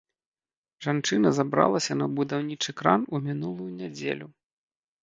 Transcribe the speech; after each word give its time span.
Жанчына 0.85 1.33
забралася 1.39 1.99
на 2.01 2.09
будаўнічы 2.17 2.71
кран 2.81 3.01
у 3.17 3.25
мінулую 3.29 3.71
нядзелю. 3.81 4.27